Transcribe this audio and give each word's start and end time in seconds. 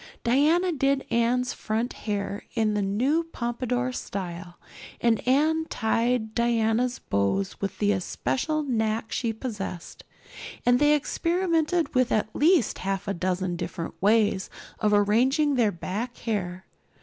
Diana 0.23 0.71
did 0.71 1.05
Anne's 1.11 1.53
front 1.53 1.93
hair 1.93 2.45
in 2.55 2.73
the 2.73 2.81
new 2.81 3.23
pompadour 3.25 3.91
style 3.91 4.57
and 4.99 5.21
Anne 5.27 5.65
tied 5.69 6.33
Diana's 6.33 6.97
bows 6.97 7.61
with 7.61 7.77
the 7.77 7.91
especial 7.91 8.63
knack 8.63 9.11
she 9.11 9.31
possessed; 9.31 10.03
and 10.65 10.79
they 10.79 10.95
experimented 10.95 11.93
with 11.93 12.11
at 12.11 12.35
least 12.35 12.79
half 12.79 13.07
a 13.07 13.13
dozen 13.13 13.55
different 13.55 13.93
ways 14.01 14.49
of 14.79 14.91
arranging 14.91 15.53
their 15.53 15.71
back 15.71 16.17
hair. 16.17 16.65